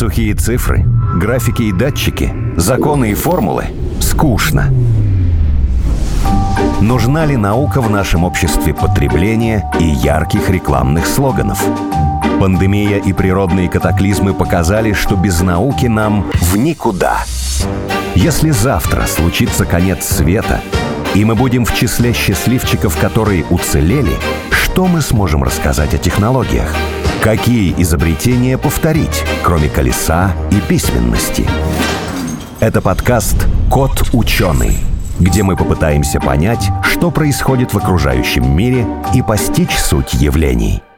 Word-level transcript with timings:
Сухие 0.00 0.32
цифры, 0.32 0.86
графики 1.16 1.64
и 1.64 1.72
датчики, 1.72 2.32
законы 2.56 3.10
и 3.10 3.14
формулы— 3.14 3.66
скучно. 4.00 4.72
Нужна 6.80 7.26
ли 7.26 7.36
наука 7.36 7.82
в 7.82 7.90
нашем 7.90 8.24
обществе 8.24 8.72
потребления 8.72 9.70
и 9.78 9.84
ярких 9.84 10.48
рекламных 10.48 11.06
слоганов? 11.06 11.62
Пандемия 12.40 12.96
и 12.96 13.12
природные 13.12 13.68
катаклизмы 13.68 14.32
показали, 14.32 14.94
что 14.94 15.16
без 15.16 15.42
науки 15.42 15.84
нам 15.84 16.30
в 16.32 16.56
никуда. 16.56 17.18
Если 18.14 18.52
завтра 18.52 19.04
случится 19.04 19.66
конец 19.66 20.06
света, 20.06 20.62
и 21.14 21.26
мы 21.26 21.34
будем 21.34 21.66
в 21.66 21.74
числе 21.74 22.14
счастливчиков, 22.14 22.96
которые 22.98 23.44
уцелели, 23.50 24.16
что 24.50 24.86
мы 24.86 25.02
сможем 25.02 25.44
рассказать 25.44 25.92
о 25.92 25.98
технологиях? 25.98 26.74
Какие 27.22 27.74
изобретения 27.82 28.56
повторить, 28.56 29.24
кроме 29.42 29.68
колеса 29.68 30.32
и 30.50 30.58
письменности? 30.58 31.46
Это 32.60 32.80
подкаст 32.80 33.46
«Кот 33.70 34.08
ученый», 34.14 34.78
где 35.18 35.42
мы 35.42 35.54
попытаемся 35.54 36.18
понять, 36.18 36.70
что 36.82 37.10
происходит 37.10 37.74
в 37.74 37.76
окружающем 37.76 38.50
мире 38.56 38.86
и 39.14 39.20
постичь 39.20 39.76
суть 39.76 40.14
явлений– 40.14 40.82